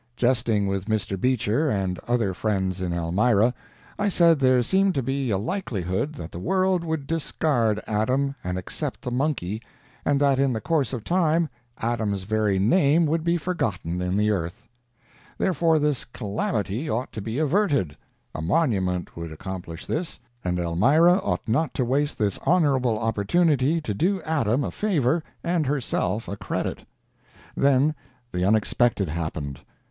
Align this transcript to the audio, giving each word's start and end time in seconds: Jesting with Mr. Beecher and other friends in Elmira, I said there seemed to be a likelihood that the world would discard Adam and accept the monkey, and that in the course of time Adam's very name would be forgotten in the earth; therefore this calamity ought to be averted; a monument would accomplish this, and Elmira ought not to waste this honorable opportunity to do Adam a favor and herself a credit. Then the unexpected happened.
Jesting 0.15 0.65
with 0.65 0.85
Mr. 0.85 1.15
Beecher 1.15 1.69
and 1.69 1.99
other 2.07 2.33
friends 2.33 2.81
in 2.81 2.91
Elmira, 2.91 3.53
I 3.99 4.09
said 4.09 4.39
there 4.39 4.63
seemed 4.63 4.95
to 4.95 5.03
be 5.03 5.29
a 5.29 5.37
likelihood 5.37 6.13
that 6.13 6.31
the 6.31 6.39
world 6.39 6.83
would 6.83 7.05
discard 7.05 7.79
Adam 7.85 8.33
and 8.43 8.57
accept 8.57 9.03
the 9.03 9.11
monkey, 9.11 9.61
and 10.03 10.19
that 10.19 10.39
in 10.39 10.53
the 10.53 10.59
course 10.59 10.91
of 10.91 11.03
time 11.03 11.49
Adam's 11.77 12.23
very 12.23 12.57
name 12.57 13.05
would 13.05 13.23
be 13.23 13.37
forgotten 13.37 14.01
in 14.01 14.17
the 14.17 14.31
earth; 14.31 14.67
therefore 15.37 15.77
this 15.77 16.03
calamity 16.03 16.89
ought 16.89 17.11
to 17.11 17.21
be 17.21 17.37
averted; 17.37 17.95
a 18.33 18.41
monument 18.41 19.15
would 19.15 19.31
accomplish 19.31 19.85
this, 19.85 20.19
and 20.43 20.57
Elmira 20.57 21.17
ought 21.19 21.47
not 21.47 21.75
to 21.75 21.85
waste 21.85 22.17
this 22.17 22.39
honorable 22.39 22.97
opportunity 22.97 23.79
to 23.79 23.93
do 23.93 24.19
Adam 24.23 24.63
a 24.63 24.71
favor 24.71 25.21
and 25.43 25.67
herself 25.67 26.27
a 26.27 26.35
credit. 26.35 26.87
Then 27.55 27.93
the 28.31 28.43
unexpected 28.43 29.07
happened. 29.07 29.59